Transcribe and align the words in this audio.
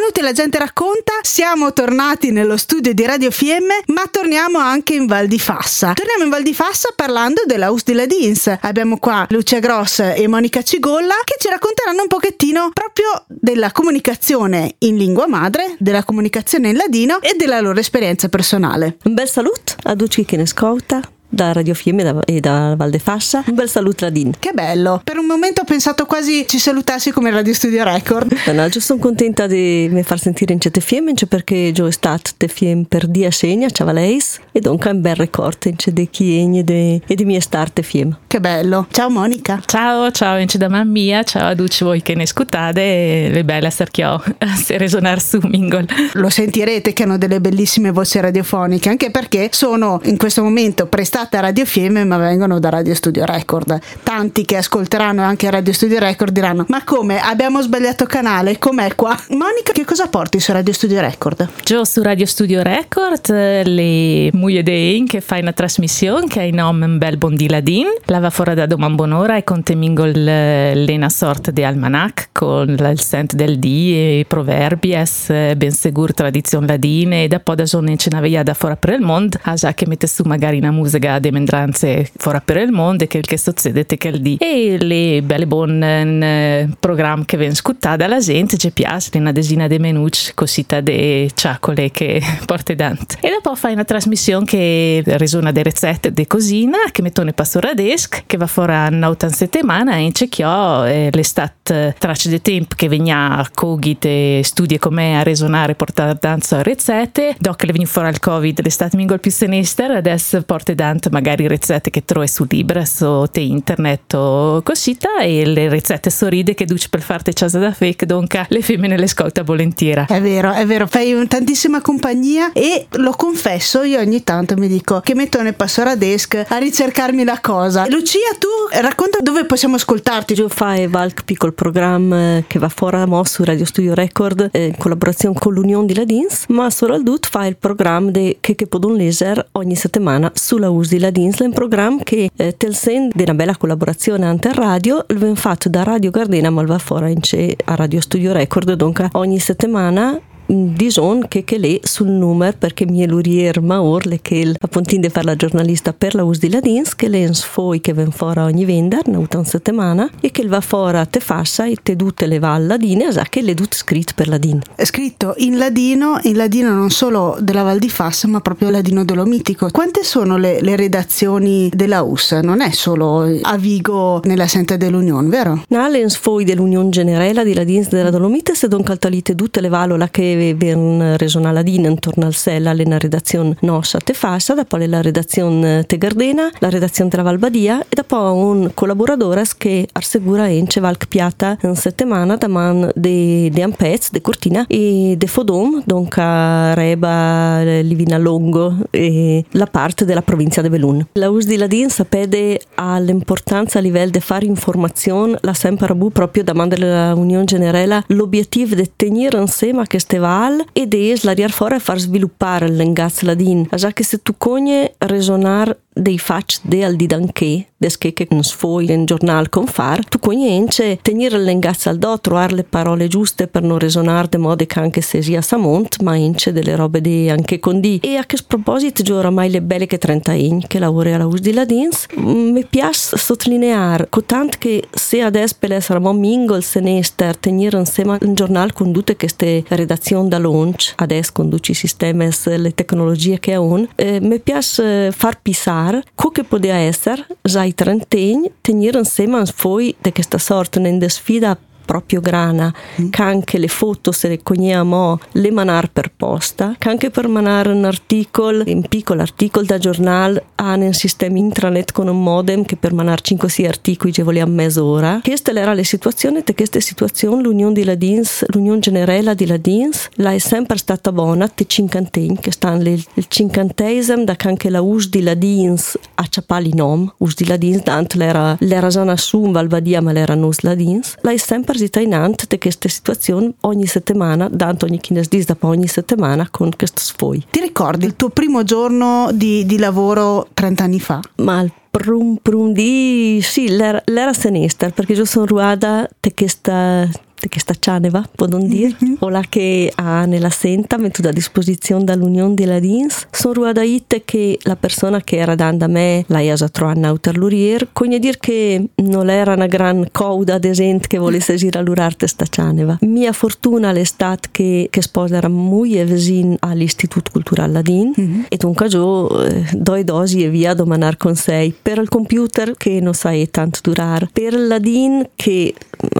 Benvenuti 0.00 0.26
alla 0.26 0.32
gente 0.32 0.58
racconta, 0.58 1.12
siamo 1.20 1.74
tornati 1.74 2.30
nello 2.30 2.56
studio 2.56 2.94
di 2.94 3.04
Radio 3.04 3.30
Fiemme, 3.30 3.82
ma 3.88 4.04
torniamo 4.10 4.56
anche 4.56 4.94
in 4.94 5.04
Val 5.04 5.26
di 5.26 5.38
Fassa. 5.38 5.92
Torniamo 5.92 6.24
in 6.24 6.30
Val 6.30 6.42
di 6.42 6.54
Fassa 6.54 6.88
parlando 6.96 7.42
dell'Aus 7.44 7.84
di 7.84 7.92
Ladins. 7.92 8.50
Abbiamo 8.62 8.96
qua 8.96 9.26
Lucia 9.28 9.58
Gross 9.58 9.98
e 9.98 10.26
Monica 10.26 10.62
Cigolla 10.62 11.16
che 11.22 11.34
ci 11.38 11.50
racconteranno 11.50 12.00
un 12.00 12.08
pochettino 12.08 12.70
proprio 12.72 13.26
della 13.28 13.72
comunicazione 13.72 14.76
in 14.78 14.96
lingua 14.96 15.28
madre, 15.28 15.76
della 15.78 16.02
comunicazione 16.02 16.70
in 16.70 16.78
ladino 16.78 17.20
e 17.20 17.34
della 17.36 17.60
loro 17.60 17.78
esperienza 17.78 18.30
personale. 18.30 18.96
Un 19.04 19.12
bel 19.12 19.28
saluto 19.28 19.74
a 19.82 19.94
tutti 19.94 20.24
chi 20.24 20.36
ne 20.36 20.44
ascolta 20.44 21.02
da 21.30 21.52
Radio 21.52 21.74
Fiemme 21.74 22.20
e 22.26 22.40
da 22.40 22.74
Val 22.76 22.90
de 22.90 22.98
Fassa. 22.98 23.44
Un 23.46 23.54
bel 23.54 23.68
saluto 23.68 24.04
Ladin. 24.04 24.32
Che 24.38 24.50
bello! 24.52 25.00
Per 25.02 25.16
un 25.16 25.26
momento 25.26 25.62
ho 25.62 25.64
pensato 25.64 26.04
quasi 26.04 26.44
ci 26.46 26.58
salutassi 26.58 27.12
come 27.12 27.30
Radio 27.30 27.54
Studio 27.54 27.84
Record. 27.84 28.36
No, 28.50 28.64
io 28.64 28.80
sono 28.80 28.98
contenta 28.98 29.46
di 29.46 29.88
mi 29.92 30.02
far 30.02 30.18
sentire 30.18 30.52
in 30.52 30.60
certe 30.60 30.80
Fiemme 30.80 31.14
perché 31.28 31.72
io 31.74 31.86
è 31.86 31.92
stato 31.92 32.32
te 32.36 32.48
Fiemme 32.48 32.84
per 32.88 33.06
dia 33.06 33.30
segna, 33.30 33.70
ciao 33.70 33.90
leis, 33.92 34.40
e 34.50 34.58
dunque 34.58 34.90
un 34.90 35.00
bel 35.00 35.14
ricordo 35.14 35.68
in 35.68 35.76
di 35.92 36.10
chi 36.10 36.60
e 37.06 37.14
di 37.14 37.24
mie 37.24 37.40
starte 37.40 37.82
Fiemme. 37.82 38.18
Che 38.26 38.40
bello! 38.40 38.88
Ciao 38.90 39.08
Monica! 39.08 39.62
Ciao, 39.64 40.10
ciao 40.10 40.36
in 40.36 40.48
da 40.50 40.68
mamma 40.68 40.84
mia, 40.84 41.22
ciao 41.22 41.50
a 41.50 41.54
tutti 41.54 41.84
voi 41.84 42.02
che 42.02 42.16
ne 42.16 42.24
ascoltate 42.24 43.28
le 43.30 43.44
belle 43.44 43.70
starchiò 43.70 44.20
se 44.60 44.76
resonar 44.76 45.22
su 45.22 45.38
Mingol. 45.44 45.86
Lo 46.14 46.28
sentirete 46.28 46.92
che 46.92 47.04
hanno 47.04 47.16
delle 47.16 47.40
bellissime 47.40 47.92
voci 47.92 48.18
radiofoniche, 48.18 48.88
anche 48.88 49.12
perché 49.12 49.50
sono 49.52 50.00
in 50.04 50.16
questo 50.16 50.42
momento 50.42 50.86
prestate 50.86 51.19
puntate 51.20 51.36
a 51.36 51.40
Radio 51.40 51.66
Fiemme 51.66 52.04
ma 52.04 52.16
vengono 52.16 52.58
da 52.58 52.70
Radio 52.70 52.94
Studio 52.94 53.26
Record. 53.26 53.78
Tanti 54.02 54.46
che 54.46 54.56
ascolteranno 54.56 55.22
anche 55.22 55.50
Radio 55.50 55.72
Studio 55.72 55.98
Record 55.98 56.32
diranno 56.32 56.64
ma 56.68 56.82
come 56.82 57.20
abbiamo 57.20 57.60
sbagliato 57.60 58.06
canale? 58.06 58.58
Com'è 58.58 58.94
qua? 58.94 59.14
Monica 59.30 59.72
che 59.72 59.84
cosa 59.84 60.08
porti 60.08 60.40
su 60.40 60.52
Radio 60.52 60.72
Studio 60.72 61.00
Record? 61.00 61.46
Io 61.68 61.84
su 61.84 62.02
Radio 62.02 62.24
Studio 62.24 62.62
Record 62.62 63.28
le 63.28 64.30
Muie 64.32 64.62
de 64.62 65.04
che 65.06 65.20
fai 65.20 65.40
una 65.40 65.52
trasmissione 65.52 66.26
che 66.26 66.40
ha 66.40 66.44
il 66.44 66.54
nome 66.54 66.86
Bel 66.96 67.18
Bondi 67.18 67.48
Ladin. 67.48 67.86
Lava 68.06 68.30
fuori 68.30 68.54
da 68.54 68.64
Doman 68.64 68.94
Bonora 68.94 69.36
e 69.36 69.44
contemingo 69.44 70.04
l'ena 70.06 71.08
sorta 71.10 71.50
di 71.50 71.62
almanac 71.62 72.30
con 72.32 72.68
il 72.70 73.00
sent 73.00 73.34
del 73.34 73.58
di 73.58 73.92
e 73.92 74.24
proverbi 74.26 74.94
es 74.94 75.26
ben 75.28 75.70
sicuro 75.70 76.14
tradizione 76.14 76.66
ladine 76.66 77.24
e 77.24 77.28
da 77.28 77.40
poi 77.40 77.56
da 77.56 77.66
zona 77.66 77.90
in 77.90 77.98
cenavia 77.98 78.42
da 78.42 78.54
fuori 78.54 78.76
per 78.78 78.94
il 78.94 79.00
mondo 79.00 79.38
a 79.42 79.54
già 79.54 79.74
che 79.74 79.86
mette 79.86 80.06
su 80.06 80.22
magari 80.24 80.56
una 80.58 80.70
musica 80.70 81.09
de 81.18 81.30
demendranze 81.30 82.10
fuori 82.16 82.40
per 82.44 82.56
il 82.56 82.72
mondo 82.72 83.06
che 83.06 83.18
il 83.18 83.24
che 83.24 83.38
succede 83.38 83.86
che 83.86 84.08
il 84.08 84.20
di. 84.20 84.36
E 84.40 84.76
le 84.78 85.22
belle 85.22 85.46
buone 85.46 86.74
programmi 86.78 87.24
che 87.24 87.36
vengono 87.36 87.56
scuttati 87.56 87.96
dalla 87.98 88.18
gente 88.18 88.56
ci 88.56 88.70
piace 88.72 89.10
una 89.14 89.32
desina 89.32 89.66
di 89.66 89.78
menucci 89.78 90.32
cosita 90.34 90.80
de 90.80 91.30
ciacole 91.34 91.90
che 91.90 92.20
porta 92.44 92.74
dante. 92.74 93.16
E 93.20 93.30
dopo 93.30 93.54
fai 93.54 93.72
una 93.72 93.84
trasmissione 93.84 94.44
che 94.44 95.02
risona 95.06 95.52
delle 95.52 95.70
ricette 95.70 96.12
di 96.12 96.26
cosina 96.26 96.78
che 96.90 97.02
mettono 97.02 97.32
pastora 97.32 97.74
desc 97.74 98.24
che 98.26 98.36
va 98.36 98.46
fuori 98.46 98.72
a 98.72 98.88
un'altra 98.90 99.28
settimana 99.28 99.96
e 99.96 100.10
c'è 100.12 100.28
chiò 100.28 100.84
l'estate 100.84 101.94
tracce 101.98 102.28
di 102.28 102.40
tempo 102.40 102.74
che 102.76 102.88
venia 102.88 103.36
a 103.36 103.48
cogit 103.52 104.04
e 104.04 104.40
studi 104.42 104.78
come 104.78 105.18
a 105.18 105.22
resonare 105.22 105.74
portare 105.74 106.16
danza 106.20 106.62
ricette. 106.62 107.36
Dopo 107.38 107.56
che 107.56 107.66
le 107.66 107.72
viene 107.72 107.88
fuori 107.88 108.08
al 108.08 108.18
covid 108.18 108.60
l'estate 108.62 108.96
mingol 108.96 109.20
più 109.20 109.30
sinister 109.30 109.90
adesso 109.92 110.42
porta 110.42 110.74
danza 110.74 110.99
tanto 111.00 111.08
magari 111.10 111.48
ricette 111.48 111.90
che 111.90 112.04
trovi 112.04 112.28
su 112.28 112.44
Libras 112.48 113.00
o 113.00 113.26
te 113.28 113.40
internet 113.40 114.14
o 114.14 114.62
cosita 114.62 115.20
e 115.20 115.46
le 115.46 115.68
ricette 115.68 116.10
sorride 116.10 116.54
che 116.54 116.66
duci 116.66 116.90
per 116.90 117.00
farti 117.00 117.32
casa 117.32 117.58
da 117.58 117.72
fake 117.72 118.04
donca 118.04 118.46
le 118.50 118.60
femmine 118.60 118.98
le 118.98 119.04
ascolta 119.04 119.42
volentieri 119.42 120.04
è 120.06 120.20
vero 120.20 120.52
è 120.52 120.66
vero 120.66 120.86
fai 120.86 121.26
tantissima 121.26 121.80
compagnia 121.80 122.52
e 122.52 122.86
lo 122.90 123.12
confesso 123.12 123.82
io 123.82 123.98
ogni 123.98 124.22
tanto 124.22 124.56
mi 124.56 124.68
dico 124.68 125.00
che 125.00 125.14
metto 125.14 125.40
nel 125.42 125.54
passore 125.54 125.90
a 125.90 125.96
desk 125.96 126.44
a 126.48 126.58
ricercarmi 126.58 127.24
la 127.24 127.38
cosa. 127.40 127.86
Lucia 127.88 128.18
tu 128.38 128.48
racconta 128.80 129.18
dove 129.20 129.44
possiamo 129.44 129.76
ascoltarti. 129.76 130.34
Io 130.34 130.48
fai 130.48 130.86
Valk 130.86 131.24
piccolo 131.24 131.52
programma 131.52 132.42
che 132.46 132.58
va 132.58 132.68
fuori 132.68 132.96
a 132.96 133.06
mo 133.06 133.24
su 133.24 133.44
Radio 133.44 133.64
Studio 133.64 133.94
Record 133.94 134.50
eh, 134.52 134.66
in 134.66 134.76
collaborazione 134.76 135.38
con 135.38 135.54
l'Unione 135.54 135.86
di 135.86 135.94
Ladins 135.94 136.44
ma 136.48 136.70
solo 136.70 136.94
al 136.94 137.02
DUT 137.02 137.28
fa 137.28 137.46
il 137.46 137.56
programma 137.56 138.10
de, 138.10 138.38
che, 138.40 138.54
che 138.54 138.66
podun 138.66 138.96
laser 138.96 139.48
ogni 139.52 139.76
settimana 139.76 140.30
sulla 140.34 140.68
US 140.70 140.89
di 140.90 141.00
la 141.00 141.10
Dinsla, 141.10 141.46
un 141.46 141.52
programma 141.52 142.02
che 142.02 142.30
eh, 142.34 142.56
tel 142.56 142.74
sen 142.74 143.10
di 143.12 143.22
una 143.22 143.34
bella 143.34 143.56
collaborazione 143.56 144.26
ante 144.26 144.52
radio, 144.52 145.04
l'abbiamo 145.08 145.34
fatto 145.34 145.68
da 145.68 145.82
Radio 145.82 146.10
Gardena 146.10 146.50
ma 146.50 146.62
va 146.64 146.78
fuori 146.78 147.16
a 147.64 147.74
Radio 147.74 148.00
Studio 148.00 148.32
Record, 148.32 148.72
dunque 148.72 149.08
ogni 149.12 149.38
settimana 149.38 150.20
dison 150.50 151.26
che 151.28 151.44
che 151.44 151.58
lei 151.58 151.80
sul 151.82 152.08
numero 152.08 152.56
perché 152.58 152.86
mi 152.86 153.00
è 153.00 153.06
l'urier 153.06 153.60
maor 153.60 154.06
le 154.06 154.20
che 154.20 154.34
il 154.34 154.56
appuntin 154.58 155.00
de 155.00 155.08
fare 155.08 155.26
la 155.26 155.36
giornalista 155.36 155.92
per 155.92 156.14
la 156.14 156.24
us 156.24 156.38
di 156.38 156.50
Ladins 156.50 156.94
che 156.94 157.08
lei 157.08 157.32
sfoi 157.34 157.80
che 157.80 157.92
ven 157.92 158.10
fora 158.10 158.44
ogni 158.44 158.64
vendar 158.64 159.02
una 159.06 159.26
una 159.32 159.44
settimana 159.44 160.10
e 160.20 160.30
che 160.30 160.46
va 160.46 160.60
fora 160.60 161.04
te 161.06 161.20
fassa 161.20 161.66
e 161.66 161.76
te 161.82 161.96
tutte 161.96 162.26
le 162.26 162.38
val 162.38 162.66
ladine 162.66 163.12
sa 163.12 163.24
che 163.28 163.42
le 163.42 163.54
tut 163.54 163.74
scritto 163.74 164.12
per 164.14 164.28
ladin. 164.28 164.60
È 164.74 164.84
scritto 164.84 165.34
in 165.38 165.56
ladino 165.56 166.18
in 166.22 166.36
ladino 166.36 166.72
non 166.72 166.90
solo 166.90 167.36
della 167.40 167.62
Val 167.62 167.78
di 167.78 167.88
Fassa 167.88 168.28
ma 168.28 168.40
proprio 168.40 168.70
ladino 168.70 169.04
dolomitico 169.04 169.68
quante 169.70 170.02
sono 170.02 170.36
le, 170.36 170.60
le 170.60 170.76
redazioni 170.76 171.70
della 171.72 172.02
US? 172.02 172.32
Non 172.32 172.60
è 172.60 172.70
solo 172.70 173.26
a 173.40 173.56
Vigo 173.56 174.20
nella 174.24 174.46
sente 174.46 174.76
dell'Unione 174.76 175.28
vero? 175.28 175.62
Nale 175.68 176.08
sfoi 176.08 176.44
dell'Unione 176.44 176.88
Generale 176.90 177.44
di 177.44 177.54
Ladins 177.54 177.88
della 177.88 178.10
Dolomite 178.10 178.54
se 178.54 178.68
don 178.68 178.82
caltalite 178.82 179.34
tutte 179.34 179.60
le 179.60 179.68
valola 179.68 180.08
che 180.08 180.34
ben 180.54 181.16
regionale 181.16 181.54
Ladina 181.54 181.88
intorno 181.88 182.26
al 182.26 182.34
Sella 182.34 182.72
una 182.72 182.98
redazione 182.98 183.56
nostra 183.60 183.98
te 183.98 184.12
fassa, 184.12 184.54
dopo 184.54 184.76
la 184.76 185.00
redazione 185.02 185.84
te 185.84 185.98
Gardena, 185.98 186.50
la 186.58 186.70
redazione 186.70 187.10
della 187.10 187.22
Valbadia 187.22 187.80
e 187.82 187.94
dopo 187.94 188.16
un 188.16 188.70
collaboratore 188.74 189.44
che 189.56 189.88
assegura 189.92 190.48
ence 190.48 190.80
Valk 190.80 191.06
Piata 191.06 191.56
in 191.62 191.74
settimana 191.74 192.36
da 192.36 192.48
man 192.48 192.90
de, 192.94 193.50
de 193.50 193.62
Ampez, 193.62 194.10
de 194.10 194.20
Cortina 194.20 194.64
e 194.68 195.14
de 195.16 195.26
Fodom, 195.26 195.82
dunque 195.84 196.74
Reba, 196.74 197.62
Livina 197.82 198.18
Longo 198.18 198.76
e 198.90 199.44
la 199.50 199.66
parte 199.66 200.04
della 200.04 200.22
provincia 200.22 200.62
di 200.62 200.68
Belun. 200.68 201.06
La 201.12 201.30
US 201.30 201.46
di 201.46 201.56
Ladin 201.56 201.90
sapede 201.90 202.60
all'importanza 202.74 203.78
a 203.78 203.82
livello 203.82 204.10
di 204.10 204.20
fare 204.20 204.46
informazione, 204.46 205.38
la 205.42 205.54
sempre 205.54 205.94
proprio 206.12 206.44
da 206.44 206.54
man 206.54 206.68
dell'Unione 206.68 207.44
Generale 207.44 208.04
l'obiettivo 208.08 208.74
di 208.74 208.90
tenere 208.96 209.38
insieme 209.38 209.86
queste 209.86 210.10
festival 210.10 210.28
ed 210.72 210.94
es 210.94 211.24
la 211.24 211.34
riar 211.34 211.50
fora 211.50 211.78
far 211.78 211.98
sviluppare 212.00 212.68
l'engaz 212.68 213.22
ladin. 213.22 213.66
Già 213.74 213.90
che 213.92 214.04
se 214.04 214.22
tu 214.22 214.34
cogne 214.38 214.92
resonar 214.98 215.76
dei 216.00 216.18
fac 216.18 216.58
al 216.82 216.96
didanché, 216.96 217.66
desché 217.76 218.12
che 218.12 218.26
non 218.30 218.42
sfoi 218.42 218.90
in 218.90 219.04
giornal 219.04 219.48
con 219.48 219.66
far, 219.66 220.04
tu 220.04 220.18
cognence 220.18 220.98
tenere 221.02 221.38
l'engazza 221.38 221.90
al 221.90 221.98
do, 221.98 222.18
trovare 222.20 222.54
le 222.54 222.64
parole 222.64 223.06
giuste 223.08 223.46
per 223.46 223.62
non 223.62 223.78
resonare 223.78 224.28
de 224.28 224.38
modo 224.38 224.64
che 224.64 224.78
anche 224.78 225.00
se 225.00 225.22
sia 225.22 225.40
samont, 225.42 226.00
ma 226.02 226.14
ince 226.16 226.52
delle 226.52 226.74
robe 226.74 227.00
di 227.00 227.28
anche 227.28 227.58
con 227.60 227.80
di. 227.80 227.98
E 228.02 228.16
a 228.16 228.24
che 228.24 228.38
proposito, 228.46 229.02
già 229.02 229.14
oramai 229.14 229.50
le 229.50 229.62
belle 229.62 229.86
che 229.86 229.98
30 229.98 230.32
in 230.32 230.66
che 230.66 230.78
lavori 230.78 231.12
alla 231.12 231.26
US 231.26 231.40
di 231.40 231.52
Ladins, 231.52 232.06
mi 232.16 232.64
piace 232.64 233.16
sottolineare, 233.16 234.06
cotant 234.08 234.58
che 234.58 234.84
se 234.90 235.20
adesso 235.20 235.56
per 235.58 235.72
essere 235.72 235.98
mo 235.98 236.12
mingle 236.12 236.62
se 236.62 236.80
ne 236.80 237.02
ster 237.02 237.36
tenere 237.36 237.78
insieme 237.78 238.18
un 238.22 238.34
giornale 238.34 238.72
con 238.72 238.92
tutte 238.92 239.16
queste 239.16 239.64
redazioni 239.68 240.28
da 240.28 240.38
launch, 240.38 240.94
adesso 240.96 241.32
conduci 241.34 241.74
sistemi, 241.74 242.28
le 242.44 242.74
tecnologie 242.74 243.38
che 243.38 243.54
ha 243.54 243.60
un, 243.60 243.86
eh, 243.94 244.20
mi 244.20 244.40
piace 244.40 245.10
far 245.12 245.40
pisare 245.40 245.89
pensar 245.90 246.04
co 246.14 246.30
che 246.30 246.44
poteva 246.44 246.76
essere 246.76 247.26
già 247.42 247.64
i 247.64 247.74
trentagni 247.74 248.52
tenere 248.60 248.98
insieme 248.98 249.42
poi 249.56 249.94
di 249.98 250.12
questa 250.12 250.38
sorta 250.38 250.78
di 250.80 251.08
sfida 251.08 251.58
proprio 251.90 252.20
grana, 252.20 252.72
mm. 253.00 253.08
che 253.08 253.20
anche 253.20 253.58
le 253.58 253.66
foto 253.66 254.12
se 254.12 254.28
le 254.28 254.44
cogniamo 254.44 255.18
le 255.32 255.50
manar 255.50 255.90
per 255.90 256.12
posta, 256.16 256.76
che 256.78 256.88
anche 256.88 257.10
per 257.10 257.26
manare 257.26 257.72
un 257.72 257.84
articolo, 257.84 258.62
un 258.64 258.86
piccolo 258.86 259.22
articolo 259.22 259.64
da 259.66 259.76
giornale, 259.76 260.44
hanno 260.54 260.84
un 260.84 260.92
sistema 260.92 261.36
intranet 261.36 261.90
con 261.90 262.06
un 262.06 262.22
modem 262.22 262.64
che 262.64 262.76
per 262.76 262.92
manare 262.92 263.22
5-6 263.24 263.66
articoli 263.66 264.12
ci 264.12 264.22
voleva 264.22 264.46
mezz'ora. 264.46 265.18
Questa 265.20 265.50
era 265.50 265.74
la 265.74 265.82
situazione, 265.82 266.44
e 266.44 266.54
questa 266.54 266.78
situazione 266.78 267.42
l'Unione 267.42 267.72
di 267.72 267.82
Ladins, 267.82 268.44
l'Unione 268.50 268.78
Generale 268.78 269.34
di 269.34 269.46
Ladins, 269.46 270.10
la 270.14 270.32
è 270.32 270.38
sempre 270.38 270.76
stata 270.76 271.10
buona, 271.10 271.48
te 271.48 271.66
cinquantegni, 271.66 272.38
che 272.38 272.52
stanno 272.52 272.88
il 272.88 273.04
cinquantesimo, 273.26 274.22
da 274.22 274.36
che 274.36 274.46
anche 274.46 274.70
la 274.70 274.80
US 274.80 275.08
di 275.08 275.22
Ladins 275.22 275.98
a 276.20 276.26
ciapali 276.28 276.74
nom, 276.74 277.10
us 277.18 277.34
di 277.34 277.46
ladins, 277.46 277.82
dant 277.82 278.14
l'era, 278.14 278.56
l'era 278.60 278.90
zona 278.90 279.16
sum 279.16 279.52
valvadia 279.52 280.00
ma 280.02 280.12
l'era 280.12 280.34
nus 280.34 280.60
ladins, 280.60 281.16
la 281.22 281.32
è 281.32 281.36
sempre 281.38 281.78
zitainant 281.78 282.46
di 282.46 282.58
questa 282.58 282.88
situazione 282.88 283.52
ogni 283.62 283.86
settimana, 283.86 284.48
dant 284.50 284.82
ogni 284.82 285.00
chines 285.00 285.28
dis 285.28 285.46
da 285.46 285.56
ogni 285.60 285.86
settimana 285.86 286.48
con 286.50 286.70
questo 286.76 287.00
sfoi. 287.00 287.46
Ti 287.50 287.60
ricordi 287.60 288.04
il 288.04 288.16
tuo 288.16 288.28
primo 288.28 288.62
giorno 288.64 289.30
di, 289.32 289.64
di 289.64 289.78
lavoro 289.78 290.48
30 290.52 290.84
anni 290.84 291.00
fa? 291.00 291.20
Ma 291.36 291.64
prum 291.90 292.36
prum 292.40 292.72
di 292.72 293.40
sì, 293.42 293.68
l'era, 293.68 294.00
l'era 294.06 294.32
sinistra 294.32 294.90
perché 294.90 295.14
io 295.14 295.24
sono 295.24 295.46
ruada 295.46 296.08
di 296.20 296.32
questa 296.34 297.08
che 297.48 297.60
sta 297.60 297.74
cianeva, 297.78 298.28
podon 298.34 298.66
dire, 298.66 298.96
mm-hmm. 299.02 299.14
o 299.20 299.28
la 299.28 299.42
che 299.48 299.92
ha 299.94 300.24
nella 300.24 300.50
senta 300.50 300.96
messo 300.96 301.26
a 301.26 301.32
disposizione 301.32 302.04
dall'Unione 302.04 302.54
di 302.54 302.64
Ladins. 302.64 303.26
Sono 303.30 303.54
ruadaite 303.54 304.22
che 304.24 304.58
la 304.62 304.76
persona 304.76 305.20
che 305.20 305.36
era 305.36 305.54
dando 305.54 305.84
a 305.84 305.88
me 305.88 306.24
la 306.28 306.40
ia 306.40 306.56
trovare 306.56 306.98
in 306.98 307.04
autarlurier, 307.04 307.88
cogne 307.92 308.18
dir 308.18 308.38
che 308.38 308.88
non 308.96 309.28
era 309.30 309.54
una 309.54 309.66
gran 309.66 310.06
cauda 310.12 310.58
de 310.58 310.72
gente 310.72 311.08
che 311.08 311.18
volesse 311.18 311.56
girare 311.56 311.84
l'urarte 311.84 312.26
sta 312.26 312.44
cianeva. 312.46 312.98
Mia 313.02 313.32
fortuna 313.32 313.92
l'estate 313.92 314.48
che, 314.50 314.88
che 314.90 315.02
sposa 315.02 315.36
era 315.36 315.48
molto 315.48 315.78
vicino 315.80 316.56
all'Istituto 316.60 317.30
Culturale 317.30 317.72
Ladin 317.72 318.12
mm-hmm. 318.18 318.42
e 318.48 318.56
dunque 318.56 318.86
io 318.88 319.44
eh, 319.44 319.64
doi 319.72 320.04
dosi 320.04 320.44
e 320.44 320.50
via 320.50 320.70
a 320.72 320.74
domandare 320.74 321.16
consei 321.16 321.74
per 321.80 321.98
il 321.98 322.08
computer 322.08 322.74
che 322.76 323.00
non 323.00 323.14
sai 323.14 323.50
tanto 323.50 323.80
durare, 323.82 324.28
per 324.32 324.54
Ladin 324.54 325.28
che 325.34 325.74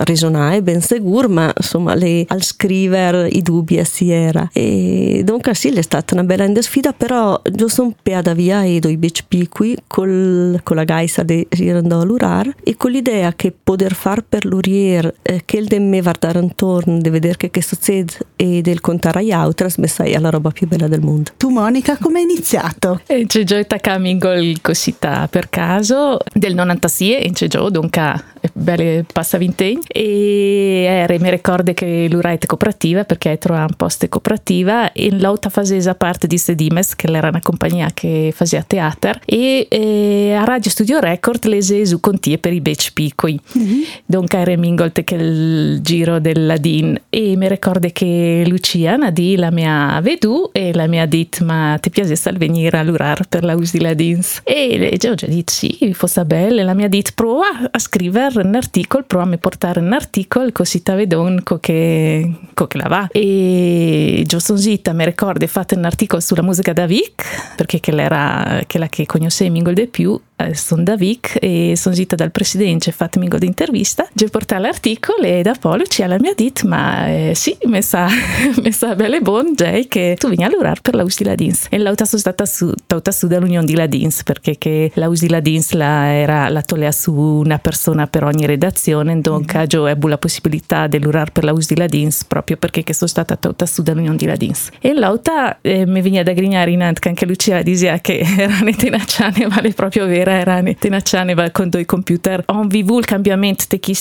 risonai 0.05 0.63
ben 0.63 0.81
sicuro, 1.11 1.29
ma 1.29 1.53
insomma 1.55 1.95
le, 1.95 2.25
al 2.29 2.43
scrivere 2.43 3.29
i 3.29 3.43
dubbi 3.43 3.83
si 3.85 4.11
era. 4.11 4.49
E 4.53 5.23
dunque 5.25 5.55
sì, 5.55 5.69
è 5.69 5.83
stata 5.83 6.15
una 6.15 6.25
bella 6.25 6.49
sfida, 6.63 6.93
però 6.93 7.41
io 7.57 7.69
sono 7.69 7.95
peada 8.01 8.35
via 8.35 8.63
e 8.63 8.79
doi 8.79 8.97
BCP 8.97 9.49
qui 9.49 9.77
col, 9.87 10.61
con 10.63 10.77
la 10.77 10.85
gaisa 10.85 11.23
di 11.23 11.47
girando 11.49 12.01
all'urar 12.01 12.55
e 12.63 12.77
con 12.77 12.91
l'idea 12.91 13.33
che 13.35 13.53
poter 13.53 13.95
far 13.95 14.23
per 14.23 14.45
l'urier 14.45 15.13
eh, 15.23 15.43
che 15.45 15.59
il 15.59 15.67
de 15.67 15.79
me 15.79 16.01
guardare 16.01 16.39
intorno, 16.39 16.99
di 16.99 17.11
vedere 17.11 17.37
che, 17.37 17.51
che 17.51 17.63
succede 17.63 18.13
e 18.37 18.61
del 18.61 18.81
contare 18.81 19.21
agli 19.21 19.33
altri, 19.33 19.69
sai, 19.87 20.13
è 20.13 20.19
la 20.19 20.31
roba 20.31 20.51
più 20.51 20.67
bella 20.67 20.89
del 20.89 21.01
mondo. 21.01 21.33
Tu 21.37 21.49
Monica, 21.49 21.97
come 21.99 22.19
hai 22.19 22.25
iniziato? 22.25 23.01
E 23.07 23.27
c'è 23.27 23.45
già 23.45 23.65
coming 23.81 24.61
cosita 24.61 25.27
per 25.29 25.49
caso 25.49 26.19
del 26.33 26.55
96 26.55 27.17
e 27.17 27.31
c'è 27.33 27.49
già 27.49 27.69
dunque 27.69 28.39
belle 28.53 29.05
passa 29.13 29.39
vintagni 29.39 29.81
e 29.87 31.00
era, 31.01 31.17
mi 31.19 31.31
ricordo 31.31 31.73
che 31.73 32.09
l'Uraite 32.11 32.47
cooperativa 32.47 33.05
perché 33.05 33.39
trova 33.39 33.61
un 33.61 33.75
posto 33.77 34.09
cooperativa. 34.09 34.91
In 34.95 35.21
l'altra 35.21 35.51
fase 35.51 35.79
parte 35.95 36.27
di 36.27 36.39
Sedimes 36.39 36.97
che 36.97 37.09
era 37.11 37.29
una 37.29 37.41
compagnia 37.41 37.91
che 37.93 38.33
faceva 38.35 38.63
teatro 38.67 39.21
e, 39.25 39.67
e 39.69 40.33
a 40.33 40.45
Radio 40.45 40.71
Studio 40.71 40.99
Record 40.99 41.45
le 41.47 41.61
su 41.63 42.01
contie 42.01 42.39
per 42.39 42.53
i 42.53 42.61
Beach 42.61 42.93
Piccoli 42.93 43.39
mm-hmm. 43.59 43.81
dunque 44.07 44.39
era 44.39 44.57
mingolte 44.57 45.05
che 45.05 45.15
il 45.15 45.81
giro 45.83 46.19
del 46.19 46.47
Ladin 46.47 47.01
e 47.09 47.37
mi 47.37 47.49
ricordo 47.49 47.89
che 47.93 48.45
Lucia 48.47 48.97
Nadi 48.97 49.37
la 49.37 49.51
mia 49.51 50.01
vedù 50.03 50.49
e 50.53 50.73
la 50.75 50.87
mia 50.87 51.07
dit 51.07 51.41
ma 51.43 51.79
ti 51.81 51.91
piace 51.91 52.19
al 52.29 52.37
venire 52.37 52.79
a 52.79 52.83
l'urar 52.83 53.27
per 53.29 53.45
la 53.45 53.55
us 53.55 53.73
di 53.73 53.81
Ladins 53.81 54.41
e 54.45 54.79
le 54.79 54.97
già 54.97 55.15
dit 55.27 55.51
sì 55.51 55.93
fosse 55.93 56.25
bella 56.25 56.63
la 56.63 56.75
mia 56.75 56.89
dit 56.89 57.13
prova 57.15 57.69
a 57.71 57.79
scrivere 57.79 58.41
un 58.43 58.55
articolo, 58.55 59.05
prova 59.07 59.31
a 59.33 59.39
portare 59.39 59.81
un 59.81 59.93
articolo 59.93 60.51
così 60.53 60.83
ta 60.91 60.97
vedon 60.97 61.41
co 61.45 61.59
che, 61.59 62.29
co 62.53 62.67
che 62.67 62.79
la 62.79 62.89
va. 62.89 63.09
E 63.13 64.25
già 64.27 64.41
sono 64.41 64.59
zitta, 64.59 64.93
mi 64.93 65.05
ricordo, 65.05 65.45
ho 65.45 65.49
fatto 65.49 65.77
un 65.77 65.85
articolo 65.85 66.21
sulla 66.21 66.43
musica 66.43 66.73
da 66.73 66.87
Vic, 66.87 67.55
perché 67.55 67.79
che 67.79 67.93
era 67.93 68.61
quella 68.67 68.89
che 68.89 69.07
conoscevo 69.07 69.53
Mingol 69.53 69.75
di 69.75 69.87
più, 69.87 70.21
eh, 70.37 70.55
sono 70.55 70.83
da 70.83 70.97
Vic 70.97 71.39
e 71.41 71.75
sono 71.77 71.95
zitta 71.95 72.17
dal 72.17 72.31
presidente, 72.33 72.91
ho 72.91 72.93
fatto 72.93 73.21
Mingol 73.21 73.43
intervista, 73.45 74.03
ho 74.03 74.29
portato 74.31 74.63
l'articolo 74.63 75.23
e 75.23 75.43
da 75.43 75.55
poi 75.59 75.85
ci 75.89 76.05
la 76.05 76.19
mia 76.19 76.35
dit, 76.35 76.63
ma 76.65 77.07
eh, 77.07 77.33
sì, 77.35 77.57
mi 77.65 77.83
sa, 77.83 78.09
mi 78.63 78.73
sa 78.73 78.95
belle 78.97 79.21
buon, 79.21 79.53
Jay, 79.55 79.87
che 79.87 80.17
tu 80.19 80.27
vieni 80.27 80.45
a 80.45 80.49
lavorare 80.49 80.81
per 80.83 80.95
la 80.95 81.05
US 81.05 81.19
di 81.19 81.25
Ladins. 81.25 81.67
E 81.71 81.79
l'auta 81.79 82.05
sono 82.05 82.21
stata 82.21 82.47
su, 82.47 82.73
su 83.11 83.27
dall'Unione 83.29 83.67
di 83.67 83.75
Ladins, 83.75 84.25
perché 84.25 84.57
che 84.59 84.91
la 84.95 85.09
US 85.09 85.21
di 85.21 85.29
Ladins 85.29 85.73
la, 85.73 86.13
era, 86.13 86.49
la 86.49 86.63
tolea 86.63 86.91
su 86.91 87.13
una 87.15 87.59
persona 87.59 88.09
per 88.09 88.25
ogni 88.25 88.47
redazione, 88.47 89.21
donc 89.21 89.55
mm-hmm. 89.55 89.81
ho 89.81 89.87
avuto 89.87 90.09
la 90.09 90.19
possibilità 90.19 90.80
di 90.87 90.99
lavorare 90.99 91.31
per 91.33 91.45
la 91.45 91.53
US 91.53 91.69
di 91.69 91.77
Ladins 91.77 92.25
proprio 92.25 92.57
perché 92.57 92.83
sono 92.93 93.09
stata 93.09 93.37
tutta 93.37 93.67
su 93.67 93.83
dall'Unione 93.83 94.17
di 94.17 94.27
Ladins. 94.27 94.71
E 94.81 94.93
l'auta 94.95 95.59
eh, 95.61 95.87
mi 95.87 96.01
veniva 96.01 96.23
da 96.23 96.33
grignare 96.33 96.71
in 96.71 96.93
che 96.99 97.09
anche 97.09 97.27
Lucia 97.27 97.63
diceva 97.63 97.99
che 97.99 98.19
era 98.39 98.61
nettenacciane, 98.61 99.47
vale 99.47 99.73
proprio 99.73 100.07
vera, 100.07 100.33
era 100.33 100.61
nettenacciane 100.61 101.35
con 101.51 101.69
due 101.69 101.85
computer. 101.85 102.43
Ho 102.47 102.65
vivuto 102.65 102.99
il 103.01 103.05
cambiamento 103.07 103.65
chi 103.79 103.95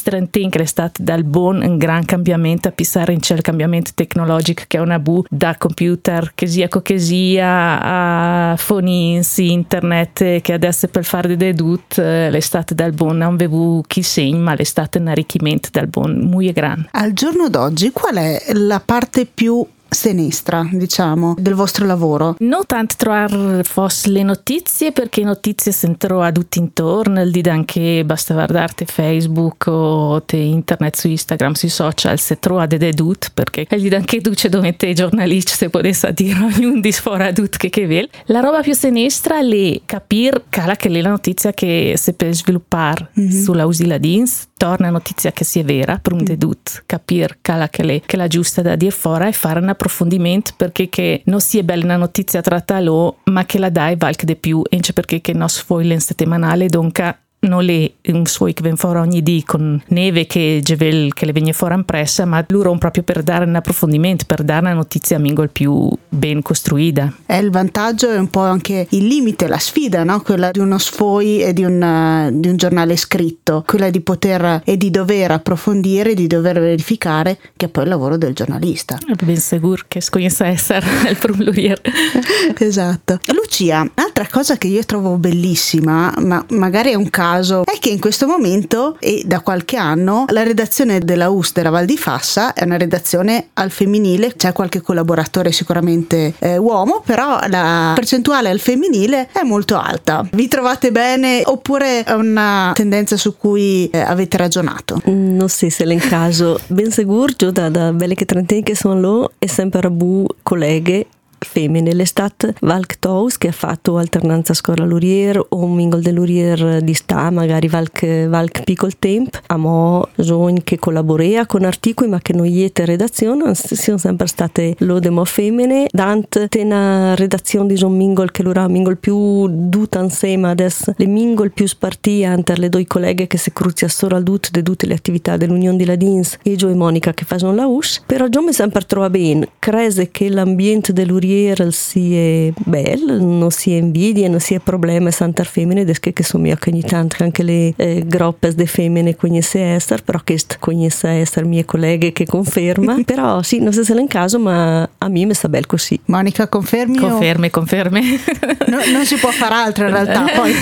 che 0.49 0.61
è 0.61 0.65
stato 0.65 1.01
dal 1.03 1.23
buon 1.23 1.61
un 1.61 1.77
gran 1.77 2.05
cambiamento 2.05 2.67
a 2.67 2.71
pisare 2.71 3.13
in 3.13 3.19
c'è 3.19 3.35
il 3.35 3.41
cambiamento 3.41 3.91
tecnologico 3.93 4.63
che 4.67 4.77
è 4.77 4.81
una 4.81 4.99
bu 4.99 5.23
da 5.29 5.55
computer 5.57 6.31
che 6.35 6.47
sia 6.47 6.67
che 6.67 6.97
a 7.41 8.55
fonins, 8.57 9.37
internet 9.37 10.41
che 10.41 10.53
adesso 10.53 10.87
per 10.87 11.03
fare 11.03 11.35
dei 11.35 11.53
dedut 11.53 11.97
eh, 11.97 12.29
l'estate 12.29 12.75
dal 12.75 12.93
buon 12.93 13.17
non 13.17 13.33
avevo 13.33 13.83
chi 13.85 14.01
segno 14.01 14.39
ma 14.39 14.55
l'estate 14.55 14.99
un 14.99 15.07
arricchimento 15.07 15.69
dal 15.71 15.87
buon 15.87 16.19
molto 16.19 16.51
grande. 16.51 16.68
Al 16.91 17.13
giorno 17.13 17.49
d'oggi 17.49 17.91
qual 17.91 18.15
è 18.15 18.43
la 18.53 18.81
parte 18.83 19.25
più 19.25 19.65
sinistra, 19.89 20.67
diciamo, 20.71 21.35
del 21.37 21.55
vostro 21.55 21.85
lavoro? 21.85 22.35
Non 22.39 22.65
tanto 22.65 22.95
trovare 22.97 23.63
fosse 23.63 24.09
le 24.09 24.23
notizie, 24.23 24.91
perché 24.91 25.23
notizie 25.23 25.71
si 25.71 25.95
trova 25.97 26.31
tutti 26.31 26.59
intorno, 26.59 27.21
il 27.21 27.31
di 27.31 27.41
anche 27.49 28.03
basta 28.05 28.33
guardare 28.33 28.85
Facebook 28.85 29.65
o 29.67 30.21
te 30.23 30.37
internet 30.37 30.95
su 30.95 31.07
Instagram, 31.07 31.53
sui 31.53 31.69
social, 31.69 32.19
se 32.19 32.39
trova 32.39 32.65
delle 32.65 32.91
dut, 32.91 33.31
perché 33.33 33.65
il 33.69 33.81
di 33.81 33.95
anche 33.95 34.21
tu 34.21 34.31
c'è 34.31 34.49
dove 34.49 34.75
te 34.75 34.93
giornalisti 34.93 35.53
se 35.53 35.69
potesse 35.69 36.11
dire 36.13 36.39
ognuno 36.43 36.79
di 36.79 36.91
sfora 36.91 37.31
dut 37.31 37.57
che 37.57 37.69
che 37.69 37.85
vil. 37.85 38.07
La 38.25 38.39
roba 38.39 38.61
più 38.61 38.73
sinistra 38.73 39.39
è 39.39 39.81
capire 39.85 40.43
cala 40.49 40.75
che 40.75 40.89
è 40.89 41.01
la 41.01 41.09
notizia 41.09 41.51
che 41.51 41.93
si 41.97 42.13
può 42.13 42.31
sviluppare 42.31 43.09
mm-hmm. 43.19 43.41
sulla 43.41 43.65
usila 43.65 43.97
dins, 43.97 44.48
torna 44.59 44.89
notizia 44.89 45.31
che 45.31 45.45
sia 45.45 45.63
vera, 45.63 45.99
per 45.99 46.11
un 46.11 46.19
mm. 46.19 46.25
dedut, 46.25 46.83
capire 46.85 47.37
cala 47.41 47.69
che 47.69 48.03
è, 48.05 48.17
la 48.17 48.27
giusta 48.27 48.61
da 48.61 48.75
dire 48.75 48.91
fuori 48.91 49.29
e 49.29 49.31
fare 49.31 49.59
una 49.59 49.71
approfondimento 49.71 50.51
perché 50.57 50.89
che 50.89 51.21
non 51.25 51.39
sia 51.39 51.63
bella 51.63 51.85
una 51.85 51.95
notizia 51.95 52.41
tratta 52.41 52.81
lo, 52.81 53.19
ma 53.25 53.45
che 53.45 53.57
la 53.57 53.69
dai 53.69 53.95
valga 53.95 54.25
di 54.25 54.35
più, 54.35 54.61
e 54.69 54.81
perché 54.93 55.21
che 55.21 55.31
non 55.31 55.47
sfoglia 55.47 55.97
settimanale, 55.97 56.67
dunque 56.67 57.19
non 57.41 57.63
le 57.63 57.93
un 58.07 58.25
suoi 58.25 58.53
che 58.53 58.61
ven 58.61 58.75
fuori 58.75 58.99
ogni 58.99 59.23
dì 59.23 59.43
con 59.45 59.81
neve 59.87 60.25
che, 60.25 60.59
gevel, 60.63 61.13
che 61.13 61.25
le 61.25 61.31
viene 61.31 61.53
fuori 61.53 61.75
impressa, 61.75 62.25
ma 62.25 62.43
loro 62.49 62.75
proprio 62.77 63.03
per 63.03 63.23
dare 63.23 63.45
un 63.45 63.55
approfondimento, 63.55 64.25
per 64.25 64.43
dare 64.43 64.61
una 64.61 64.73
notizia 64.73 65.17
a 65.17 65.19
Mingol 65.19 65.49
più 65.49 65.89
ben 66.07 66.41
costruita. 66.41 67.13
È 67.25 67.35
il 67.35 67.51
vantaggio 67.51 68.11
e 68.11 68.17
un 68.17 68.29
po' 68.29 68.41
anche 68.41 68.87
il 68.89 69.05
limite, 69.05 69.47
la 69.47 69.57
sfida, 69.57 70.03
no? 70.03 70.21
quella 70.21 70.51
di 70.51 70.59
uno 70.59 70.77
sfoi 70.77 71.41
e 71.41 71.53
di 71.53 71.63
un, 71.63 72.29
di 72.33 72.47
un 72.47 72.57
giornale 72.57 72.95
scritto, 72.97 73.63
quella 73.65 73.89
di 73.89 74.01
poter 74.01 74.61
e 74.65 74.77
di 74.77 74.89
dover 74.89 75.31
approfondire, 75.31 76.13
di 76.13 76.27
dover 76.27 76.59
verificare 76.59 77.37
che 77.55 77.67
è 77.67 77.69
poi 77.69 77.83
il 77.83 77.89
lavoro 77.89 78.17
del 78.17 78.33
giornalista. 78.33 78.97
Ben 79.23 79.37
sicuro 79.37 79.83
che 79.87 80.01
sconosce 80.01 80.45
essere 80.45 80.85
il 81.09 81.17
prumlurier. 81.17 81.79
esatto. 82.57 83.19
Lucia, 83.27 83.89
altra 83.95 84.27
cosa 84.29 84.57
che 84.57 84.67
io 84.67 84.83
trovo 84.83 85.17
bellissima, 85.17 86.13
ma 86.19 86.43
magari 86.49 86.91
è 86.91 86.95
un 86.95 87.09
caso 87.09 87.28
caso 87.29 87.63
è 87.65 87.77
che 87.79 87.89
in 87.89 87.99
questo 87.99 88.27
momento 88.27 88.97
e 88.99 89.23
da 89.25 89.41
qualche 89.41 89.77
anno 89.77 90.25
la 90.29 90.43
redazione 90.43 90.99
della 90.99 91.29
US 91.29 91.53
della 91.53 91.69
Val 91.69 91.85
di 91.85 91.97
Fassa 91.97 92.53
è 92.53 92.63
una 92.63 92.77
redazione 92.77 93.49
al 93.53 93.71
femminile, 93.71 94.33
c'è 94.35 94.51
qualche 94.51 94.81
collaboratore 94.81 95.51
sicuramente 95.51 96.33
eh, 96.39 96.57
uomo, 96.57 97.01
però 97.05 97.39
la 97.47 97.93
percentuale 97.95 98.49
al 98.49 98.59
femminile 98.59 99.29
è 99.31 99.43
molto 99.43 99.77
alta. 99.77 100.27
Vi 100.31 100.47
trovate 100.47 100.91
bene 100.91 101.41
oppure 101.45 102.03
è 102.03 102.13
una 102.13 102.71
tendenza 102.73 103.17
su 103.17 103.37
cui 103.37 103.89
eh, 103.89 103.99
avete 103.99 104.37
ragionato? 104.37 105.01
Mm, 105.09 105.35
non 105.35 105.49
so 105.49 105.69
se 105.69 105.83
è 105.83 105.87
il 105.87 106.07
caso, 106.07 106.59
ben 106.67 106.91
sicuro, 106.91 107.17
da, 107.51 107.69
da 107.69 107.91
belle 107.91 108.15
che 108.15 108.25
trentini 108.25 108.63
che 108.63 108.75
sono 108.75 108.99
là 108.99 109.29
e 109.37 109.47
sempre 109.47 109.87
a 109.87 109.89
bu 109.89 110.25
colleghe 110.41 111.07
femmine. 111.45 111.93
L'estate 111.93 112.55
Valk 112.61 112.99
Tous 112.99 113.37
che 113.37 113.49
ha 113.49 113.53
fatto 113.53 113.97
alternanza 113.97 114.53
scuola 114.53 114.85
Lurier 114.85 115.37
o 115.37 115.63
un 115.63 115.73
mingol 115.73 116.01
de 116.01 116.11
Lurier 116.11 116.81
di 116.81 116.93
sta, 116.93 117.29
magari 117.29 117.67
Valk, 117.67 118.27
Valk 118.27 118.63
Piccol 118.63 118.97
Temp, 118.99 119.39
amo 119.47 120.07
Zogn 120.17 120.63
che 120.63 120.77
collabora 120.77 121.45
con 121.45 121.63
articoli 121.65 122.09
ma 122.09 122.19
che 122.19 122.33
non 122.33 122.45
iete 122.45 122.85
redazione, 122.85 123.53
sono 123.55 123.97
sempre 123.97 124.27
state 124.27 124.75
lodemo 124.79 125.25
femmine. 125.25 125.87
Dant 125.91 126.47
tena 126.47 127.15
redazione 127.15 127.73
di 127.73 127.83
un 127.83 127.95
mingol 127.95 128.31
che 128.31 128.43
l'ora 128.43 128.67
mingol 128.67 128.97
più 128.97 129.47
duta 129.47 130.01
insieme 130.01 130.49
adesso, 130.49 130.93
le 130.95 131.05
mingol 131.05 131.51
più 131.51 131.67
spartia 131.67 132.37
per 132.41 132.59
le 132.59 132.69
due 132.69 132.85
colleghe 132.87 133.27
che 133.27 133.37
si 133.37 133.51
cruzia 133.53 133.87
solo 133.87 134.15
al 134.15 134.23
dut 134.23 134.49
de 134.51 134.63
tutte 134.63 134.87
le 134.87 134.93
attività 134.93 135.37
dell'Unione 135.37 135.77
di 135.77 135.85
Ladins 135.85 136.37
e 136.41 136.55
Gio 136.55 136.69
e 136.69 136.73
Monica 136.73 137.13
che 137.13 137.25
fanno 137.25 137.53
la 137.53 137.67
US, 137.67 138.01
però 138.05 138.27
Gio 138.27 138.41
mi 138.41 138.53
sempre 138.53 138.81
trova 138.81 139.09
bene, 139.09 139.49
crese 139.59 140.09
che 140.09 140.29
l'ambiente 140.29 140.93
dell'Urier 140.93 141.28
piacere, 141.29 141.71
sia 141.71 142.51
bello, 142.57 143.17
non 143.19 143.51
sia 143.51 143.77
invidia, 143.77 144.27
non 144.27 144.39
sia 144.39 144.59
problema 144.59 145.11
santar 145.11 145.45
femmine, 145.45 145.85
desché 145.85 146.13
che 146.13 146.23
sono 146.23 146.47
io 146.47 146.55
che 146.55 146.69
ogni 146.69 146.81
tanto 146.81 147.23
anche 147.23 147.43
le 147.43 147.73
eh, 147.75 148.03
groppe 148.05 148.53
di 148.53 148.65
femmine 148.65 149.15
conosce 149.15 149.61
essere, 149.61 150.01
però 150.03 150.19
che 150.23 150.39
conosce 150.59 151.07
essere 151.07 151.45
mie 151.45 151.65
colleghe 151.65 152.11
che 152.11 152.25
conferma, 152.25 152.97
però 153.05 153.41
sì, 153.41 153.59
non 153.59 153.73
so 153.73 153.83
se 153.83 153.93
è 153.93 153.99
in 153.99 154.07
caso, 154.07 154.39
ma 154.39 154.81
a 154.97 155.07
me 155.07 155.25
mi 155.25 155.33
sta 155.33 155.49
bel 155.49 155.65
così. 155.65 155.99
Monica, 156.05 156.47
confermi? 156.47 156.97
Confermi, 156.97 157.47
o... 157.47 157.49
confermi. 157.51 158.19
No, 158.67 158.79
non 158.91 159.05
si 159.05 159.15
può 159.15 159.31
fare 159.31 159.53
altro 159.53 159.85
in 159.85 159.91
realtà, 159.91 160.25
poi. 160.35 160.53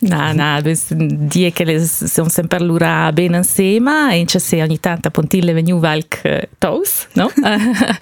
no, 0.00 0.32
no, 0.32 0.60
die 0.62 1.52
che 1.52 1.64
le 1.64 1.84
sono 1.86 2.28
sempre 2.28 2.60
l'ura 2.60 3.10
bene 3.12 3.38
insieme 3.38 4.18
e 4.18 4.24
c'è 4.24 4.38
se 4.38 4.62
ogni 4.62 4.80
tanto 4.80 5.08
appunto 5.08 5.36
le 5.40 5.52
veniu 5.52 5.78
valk 5.78 6.20
eh, 6.24 6.48
tos, 6.58 7.06
no? 7.14 7.30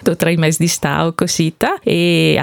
Do 0.01 0.15
tre 0.15 0.35
mesi 0.37 0.57
di 0.59 0.67
stau 0.67 1.13
cosita 1.51 1.79
e 1.83 2.37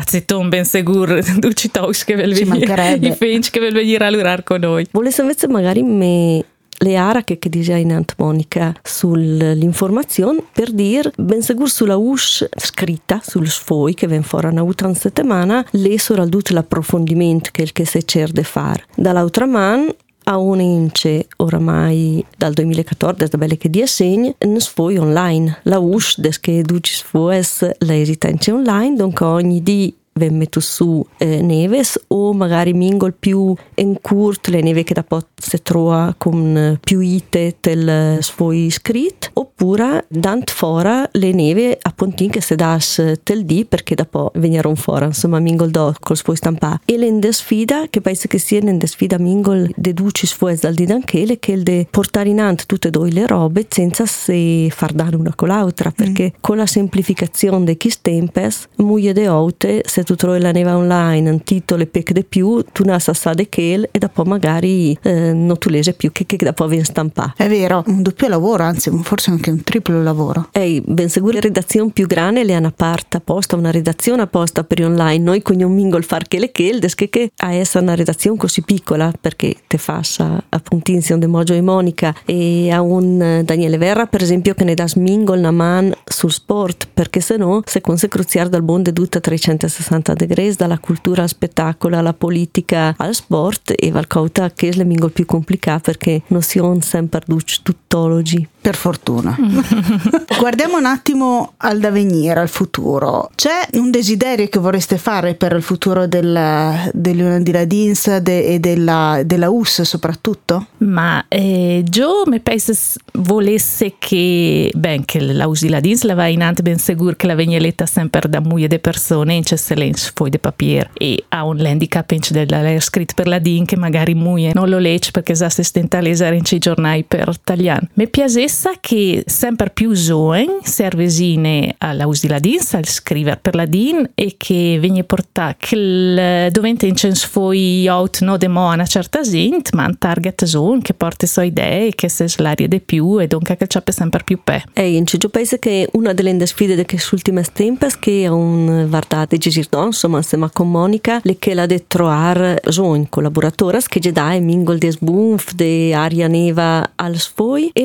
ben 0.48 0.64
sicuro 0.64 1.18
duci 1.38 1.70
tos 1.70 2.04
che 2.04 2.14
vel 2.14 2.34
venire 2.34 2.98
i 3.00 3.12
finch 3.12 3.50
che 3.50 3.60
vel 3.60 3.72
venire 3.72 4.04
a 4.04 4.10
lurare 4.10 4.42
con 4.42 4.60
noi. 4.60 4.86
Volesse 4.90 5.22
invece 5.22 5.48
magari 5.48 5.82
me 5.82 6.44
le 6.80 6.96
ara 6.96 7.24
che, 7.24 7.38
in 7.76 8.04
Monica 8.18 8.72
sull'informazione 8.82 10.44
per 10.52 10.70
dire 10.70 11.10
ben 11.16 11.42
sicuro 11.42 11.66
sulla 11.66 11.96
USH 11.96 12.48
scritta 12.56 13.20
sul 13.20 13.48
sfoi 13.48 13.94
che 13.94 14.06
ven 14.06 14.22
fuori 14.22 14.46
una 14.46 14.62
ultima 14.62 14.94
settimana 14.94 15.66
le 15.72 15.98
tutto 16.28 16.54
l'approfondimento 16.54 17.50
che 17.52 17.62
il 17.62 17.72
che 17.72 17.84
si 17.84 18.06
cerca 18.06 18.32
di 18.32 18.44
fare 18.44 18.84
dall'altra 18.94 19.46
mano 19.46 19.96
a 20.28 20.36
un 20.36 20.60
ince 20.60 21.26
oramai 21.36 22.24
dal 22.36 22.52
2014 22.52 23.30
da 23.30 23.38
belle 23.38 23.56
che 23.56 23.70
dia 23.70 23.86
segni 23.86 24.34
ne 24.38 24.60
sfoi 24.60 24.98
online. 24.98 25.60
La 25.62 25.78
USH 25.78 26.40
che 26.40 26.62
duci 26.62 26.92
sfoes 26.92 27.68
la 27.78 27.96
esistenza 27.96 28.52
online 28.52 28.96
donc 28.96 29.20
ogni 29.22 29.62
di 29.62 29.94
ven 30.18 30.36
metto 30.36 30.60
su 30.60 31.04
eh, 31.16 31.40
neves 31.40 31.98
o 32.08 32.34
magari 32.34 32.74
mingol 32.74 33.14
più 33.14 33.54
in 33.76 34.00
curt 34.00 34.48
le 34.48 34.60
neve 34.60 34.82
che 34.82 34.92
da 34.92 35.04
pot 35.04 35.28
se 35.36 35.62
trova 35.62 36.14
con 36.18 36.78
più 36.82 37.00
ite 37.00 37.56
del 37.60 38.18
suoi 38.20 38.68
scrit 38.68 39.30
oppure 39.58 40.04
dant 40.08 40.50
fora 40.50 41.08
le 41.12 41.32
neve 41.32 41.76
a 41.82 41.90
pontin 41.90 42.30
che 42.30 42.40
se 42.40 42.54
das 42.54 43.14
tel 43.24 43.44
di 43.44 43.64
perché 43.64 43.96
da 43.96 44.04
po 44.04 44.30
venire 44.34 44.72
fuori 44.76 45.06
insomma 45.06 45.40
mingol 45.40 45.70
do 45.70 45.94
col 45.98 46.16
suoi 46.16 46.36
stampa 46.36 46.80
e 46.84 46.96
l'ende 46.96 47.32
sfida 47.32 47.86
che 47.90 48.00
penso 48.00 48.28
che 48.28 48.38
sia 48.38 48.60
l'ende 48.60 48.86
sfida 48.86 49.18
mingol 49.18 49.68
de 49.74 49.92
duci 49.94 50.26
sfues 50.26 50.60
dal 50.60 50.74
di 50.74 50.86
danchele 50.86 51.40
che 51.40 51.52
il 51.52 51.64
de 51.64 51.88
portare 51.90 52.28
in 52.28 52.40
ant 52.40 52.66
tutte 52.66 52.88
e 52.88 52.90
due 52.92 53.10
le 53.10 53.26
robe 53.26 53.66
senza 53.68 54.06
se 54.06 54.68
far 54.70 54.92
dare 54.92 55.16
una 55.16 55.34
con 55.34 55.48
l'altra 55.48 55.90
perché 55.90 56.32
mm. 56.36 56.40
con 56.40 56.56
la 56.56 56.66
semplificazione 56.66 57.64
de 57.64 57.76
chi 57.76 57.90
stempes 57.90 58.68
muie 58.76 59.12
de 59.12 59.26
oute 59.26 59.82
se 59.84 60.04
tu 60.04 60.14
trovi 60.14 60.38
la 60.38 60.52
neva 60.52 60.76
online 60.76 61.30
un 61.30 61.42
titolo 61.42 61.82
e 61.82 61.86
pec 61.86 62.12
de 62.12 62.22
più 62.22 62.62
tu 62.72 62.84
non 62.84 63.00
sa 63.00 63.34
de 63.34 63.48
che 63.48 63.88
e 63.90 63.98
dopo 63.98 64.22
magari 64.24 64.96
eh, 65.02 65.32
non 65.32 65.58
tu 65.58 65.68
lese 65.68 65.94
più 65.94 66.12
che, 66.12 66.26
che 66.26 66.36
dopo 66.36 66.66
viene 66.68 66.84
stampato 66.84 67.32
è 67.36 67.48
vero 67.48 67.82
un 67.86 68.02
doppio 68.02 68.28
lavoro 68.28 68.62
anzi 68.62 68.90
forse 69.02 69.30
anche 69.30 69.47
un 69.50 69.62
triplo 69.62 70.02
lavoro. 70.02 70.48
Ehi 70.52 70.82
ben 70.84 71.08
sicuro 71.08 71.32
la 71.32 71.40
redazione 71.40 71.90
più 71.92 72.06
grande 72.06 72.44
le 72.44 72.54
hanno 72.54 72.72
parte 72.74 73.18
apposta 73.18 73.56
una 73.56 73.70
redazione 73.70 74.22
apposta 74.22 74.64
per 74.64 74.84
online. 74.84 75.22
Noi 75.22 75.42
con 75.42 75.60
un 75.60 75.74
mingol 75.74 76.04
far 76.04 76.26
che 76.26 76.38
le 76.38 76.52
che 76.52 76.78
che 76.94 77.08
che 77.08 77.30
a 77.36 77.52
essere 77.52 77.84
una 77.84 77.94
redazione 77.94 78.36
così 78.36 78.62
piccola 78.62 79.12
perché 79.18 79.56
te 79.66 79.78
fa 79.78 80.00
appunto 80.48 80.90
insieme 80.90 81.20
de 81.20 81.26
Moggio 81.26 81.54
e 81.54 81.60
Monica 81.60 82.14
e 82.24 82.70
a 82.70 82.80
un 82.80 83.42
Daniele 83.44 83.78
Verra 83.78 84.06
per 84.06 84.22
esempio 84.22 84.54
che 84.54 84.64
ne 84.64 84.74
dà 84.74 84.86
smingol 84.86 85.38
una 85.38 85.50
man 85.50 85.92
sul 86.04 86.32
sport 86.32 86.88
perché 86.92 87.20
se 87.20 87.36
no 87.36 87.62
se 87.64 87.80
con 87.80 87.98
se 87.98 88.08
cruziare 88.08 88.48
dal 88.48 88.62
mondo 88.62 88.90
è 88.90 88.92
tutta 88.92 89.20
360 89.20 89.68
60 89.68 90.14
degrees 90.14 90.56
dalla 90.56 90.78
cultura 90.78 91.22
al 91.22 91.28
spettacolo 91.28 91.96
alla 91.96 92.14
politica 92.14 92.94
al 92.96 93.14
sport 93.14 93.72
e 93.76 93.90
valcauta 93.90 94.50
che 94.50 94.68
è 94.68 94.74
la 94.74 94.84
lingua 94.84 95.10
più 95.10 95.24
complicata 95.26 95.80
perché 95.80 96.22
non 96.28 96.42
si 96.42 96.58
on 96.58 96.80
sempre 96.80 97.20
tuttologi 97.62 98.46
per 98.60 98.74
fortuna 98.74 99.36
guardiamo 100.38 100.76
un 100.76 100.86
attimo 100.86 101.54
al 101.58 101.78
da 101.78 101.90
venire 101.90 102.40
al 102.40 102.48
futuro 102.48 103.30
c'è 103.34 103.66
un 103.74 103.90
desiderio 103.90 104.48
che 104.48 104.58
vorreste 104.58 104.98
fare 104.98 105.34
per 105.34 105.52
il 105.52 105.62
futuro 105.62 106.06
della, 106.06 106.90
di 106.92 107.52
Ladins 107.52 108.16
de, 108.18 108.46
e 108.46 108.58
della, 108.58 109.22
della 109.24 109.50
US 109.50 109.82
soprattutto? 109.82 110.66
ma 110.78 111.24
eh, 111.28 111.82
Joe 111.88 112.24
mi 112.26 112.40
penso 112.40 112.72
volesse 113.12 113.94
che 113.98 114.70
ben 114.74 115.04
che 115.04 115.20
la 115.20 115.46
US 115.46 115.62
di 115.62 115.68
Ladins 115.68 116.02
la 116.02 116.14
va 116.14 116.26
in 116.26 116.42
ante 116.42 116.62
ben 116.62 116.78
sicuro 116.78 117.14
che 117.16 117.26
la 117.26 117.34
veneletta 117.34 117.86
sempre 117.86 118.28
da 118.28 118.40
muie 118.40 118.68
de 118.68 118.78
persone 118.78 119.34
in 119.34 119.42
c'è 119.42 119.56
lens 119.74 120.12
foi 120.14 120.30
de 120.30 120.38
papier 120.38 120.90
e 120.94 121.24
ha 121.28 121.44
un 121.44 121.64
handicap 121.64 122.10
in 122.10 122.20
della 122.30 122.80
scritto 122.80 123.14
per 123.14 123.26
la 123.26 123.38
DIN 123.38 123.64
che 123.64 123.76
magari 123.76 124.14
muie 124.14 124.52
non 124.52 124.68
lo 124.68 124.78
legge 124.78 125.10
perché 125.10 125.34
sa 125.34 125.48
se 125.48 125.62
stenta 125.62 125.98
a 125.98 126.00
leggere 126.00 126.36
in 126.36 126.42
giornali 126.58 127.04
per 127.04 127.28
italiano. 127.28 127.88
Mi 127.94 128.08
piacessa 128.48 128.72
che 128.80 129.22
sempre 129.26 129.68
più 129.68 129.92
giovani 129.92 130.60
servesine 130.62 131.74
all'uso 131.78 132.22
di 132.22 132.28
la 132.28 132.38
DIN, 132.38 132.58
al 132.72 132.86
scrivere 132.86 133.38
per 133.40 133.54
la 133.54 133.66
DIN 133.66 134.10
e 134.14 134.34
che 134.38 134.78
viene 134.80 135.04
portato 135.04 135.56
che 135.58 136.48
dovente 136.50 136.86
in 136.86 136.96
cens 136.96 137.24
foi 137.24 137.86
out 137.88 138.20
no 138.20 138.38
demo 138.38 138.70
a 138.70 138.74
una 138.74 138.86
certa 138.86 139.20
gente, 139.20 139.70
ma 139.74 139.84
un 139.84 139.98
target 139.98 140.44
zone 140.44 140.80
che 140.80 140.94
porta 140.94 141.26
sue 141.26 141.46
idee 141.46 141.94
che 141.94 142.08
se 142.08 142.26
slaria 142.28 142.66
di 142.66 142.80
più 142.80 143.20
e 143.20 143.26
dunque 143.26 143.56
che 143.56 143.66
c'è 143.66 143.82
sempre 143.88 144.22
più 144.24 144.40
pe. 144.42 144.64
E 144.72 144.96
in 144.96 145.06
Cigio 145.06 145.28
penso 145.28 145.58
che 145.58 145.86
una 145.92 146.14
delle 146.14 146.46
sfide 146.46 146.84
che 146.86 146.98
ultime 147.12 147.44
tempo 147.52 147.84
è 147.84 147.90
che 147.98 148.22
è 148.22 148.28
un 148.28 148.86
vardate 148.88 149.36
Gisir 149.36 149.66
no? 149.72 149.86
insomma 149.86 150.18
insieme 150.18 150.48
con 150.52 150.70
Monica 150.70 151.20
le 151.22 151.36
che 151.38 151.54
la 151.54 151.66
de 151.66 151.84
troar 151.86 152.60
in 152.78 153.08
collaboratora 153.08 153.78
che 153.86 154.00
già 154.00 154.10
dai 154.10 154.40
mingol 154.40 154.78
des 154.78 154.98
bunf 154.98 155.52
de 155.54 155.92
aria 155.94 156.28
neva 156.28 156.92
al 156.96 157.16
sfoi 157.16 157.70
e 157.72 157.84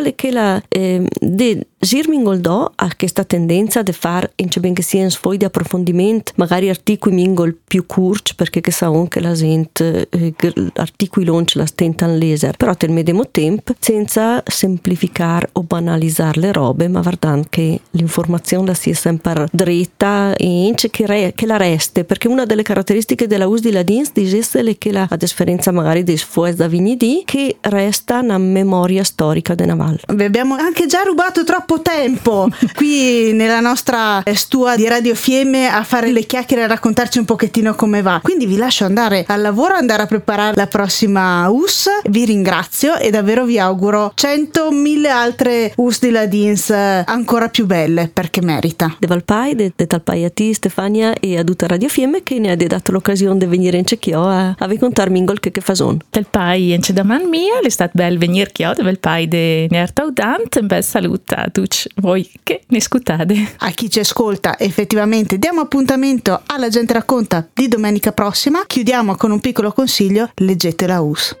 un'altra 0.00 0.02
le 0.02 0.14
che 0.14 0.30
la 0.30 0.62
eh, 0.68 1.06
de 1.20 1.66
Girmingol 1.82 2.40
do 2.40 2.70
a 2.74 2.90
questa 2.94 3.24
tendenza 3.24 3.82
di 3.82 3.92
fare 3.92 4.32
in 4.36 4.48
ben 4.60 4.74
che 4.74 4.82
sia 4.82 5.02
in 5.02 5.10
sfoi 5.10 5.38
di 5.38 5.46
approfondimento 5.46 6.32
magari 6.36 6.68
articoli 6.68 7.14
mingol 7.14 7.56
più 7.56 7.86
curci 7.86 8.34
perché 8.34 8.60
che 8.60 8.70
sa 8.70 8.88
anche 8.88 9.18
la 9.18 9.32
gente 9.32 10.06
eh, 10.10 10.34
articoli 10.74 11.24
longe 11.24 11.58
la 11.58 11.64
stentan 11.64 12.18
leser. 12.18 12.54
Però 12.58 12.74
nel 12.78 12.90
medesimo 12.90 13.30
tempo 13.30 13.74
senza 13.78 14.42
semplificare 14.46 15.48
o 15.52 15.62
banalizzare 15.62 16.38
le 16.38 16.52
robe 16.52 16.86
ma 16.88 17.00
guardando 17.00 17.46
che 17.48 17.80
l'informazione 17.92 18.66
la 18.66 18.74
sia 18.74 18.94
sempre 18.94 19.48
dritta 19.50 20.34
e 20.36 20.74
che, 20.90 21.06
re, 21.06 21.32
che 21.34 21.46
la 21.46 21.56
reste 21.56 22.04
perché 22.04 22.28
una 22.28 22.44
delle 22.44 22.62
caratteristiche 22.62 23.26
della 23.26 23.46
US 23.46 23.60
di 23.60 23.72
Ladins 23.72 24.12
è 24.12 24.76
che 24.76 24.92
la, 24.92 25.06
a 25.08 25.16
differenza 25.16 25.70
magari 25.70 26.04
dei 26.04 26.18
sfuez 26.18 26.56
da 26.56 26.68
Vignidi 26.68 27.22
che 27.24 27.56
resta 27.62 28.18
una 28.18 28.36
memoria 28.36 29.02
storica 29.02 29.54
di 29.54 29.64
Naval. 29.64 29.98
Vi 30.12 30.24
abbiamo 30.24 30.56
anche 30.56 30.84
già 30.84 31.00
rubato 31.04 31.42
troppo 31.42 31.69
tempo 31.78 32.48
qui 32.74 33.32
nella 33.32 33.60
nostra 33.60 34.22
stua 34.34 34.74
di 34.76 34.88
Radio 34.88 35.14
Fiemme 35.14 35.68
a 35.68 35.84
fare 35.84 36.10
le 36.10 36.24
chiacchiere 36.24 36.62
e 36.62 36.64
a 36.64 36.68
raccontarci 36.68 37.18
un 37.18 37.24
pochettino 37.24 37.74
come 37.74 38.02
va. 38.02 38.20
Quindi 38.22 38.46
vi 38.46 38.56
lascio 38.56 38.84
andare 38.84 39.24
al 39.28 39.40
lavoro 39.40 39.74
andare 39.74 40.02
a 40.02 40.06
preparare 40.06 40.56
la 40.56 40.66
prossima 40.66 41.48
US 41.48 41.88
vi 42.08 42.24
ringrazio 42.24 42.96
e 42.96 43.10
davvero 43.10 43.44
vi 43.44 43.58
auguro 43.58 44.12
100.000 44.16 45.06
altre 45.06 45.72
US 45.76 46.00
di 46.00 46.10
Ladins 46.10 46.70
ancora 46.70 47.48
più 47.48 47.66
belle 47.66 48.10
perché 48.12 48.42
merita. 48.42 48.96
De 48.98 49.06
Valpai, 49.06 49.54
de, 49.54 49.72
de 49.76 49.86
Talpai 49.86 50.24
a 50.24 50.30
ti 50.30 50.52
Stefania 50.52 51.14
e 51.14 51.38
a 51.38 51.44
tutta 51.44 51.66
Radio 51.68 51.88
Fiemme 51.88 52.22
che 52.24 52.38
ne 52.38 52.50
ha 52.50 52.56
dato 52.56 52.90
l'occasione 52.90 53.38
di 53.38 53.46
venire 53.46 53.78
in 53.78 53.86
Cecchio 53.86 54.26
a, 54.26 54.48
a 54.48 54.66
raccontarmi 54.66 55.18
in 55.18 55.24
gol 55.24 55.38
che, 55.38 55.52
che 55.52 55.60
fason. 55.60 55.98
Del 56.10 56.26
pai 56.28 56.72
in 56.72 56.82
Cedaman 56.82 57.28
mia, 57.28 57.60
è 57.62 57.68
stato 57.68 57.92
bel 57.94 58.18
venire 58.18 58.50
chio, 58.50 58.72
del 58.74 58.98
pai 58.98 59.28
de 59.28 59.66
Nerta 59.70 60.04
Udant, 60.04 60.58
un 60.60 60.66
bel 60.66 60.82
saluto 60.82 61.34
a 61.34 61.44
tutti 61.44 61.59
voi 61.96 62.30
che 62.42 62.62
ne 62.68 62.80
scutate. 62.80 63.54
A 63.58 63.70
chi 63.70 63.90
ci 63.90 64.00
ascolta, 64.00 64.58
effettivamente 64.58 65.38
diamo 65.38 65.60
appuntamento 65.60 66.42
alla 66.46 66.68
gente 66.68 66.92
racconta 66.92 67.48
di 67.52 67.68
domenica 67.68 68.12
prossima. 68.12 68.64
Chiudiamo 68.66 69.16
con 69.16 69.30
un 69.30 69.40
piccolo 69.40 69.72
consiglio, 69.72 70.30
leggete 70.34 70.86
la 70.86 71.00
US. 71.00 71.36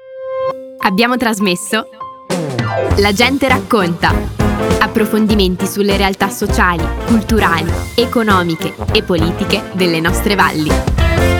Abbiamo 0.82 1.16
trasmesso 1.16 1.88
La 2.96 3.12
gente 3.12 3.48
racconta 3.48 4.14
approfondimenti 4.80 5.66
sulle 5.66 5.96
realtà 5.96 6.28
sociali, 6.28 6.84
culturali, 7.06 7.70
economiche 7.96 8.74
e 8.92 9.02
politiche 9.02 9.62
delle 9.74 10.00
nostre 10.00 10.34
valli. 10.34 11.39